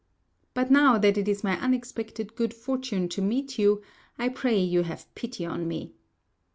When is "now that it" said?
0.71-1.27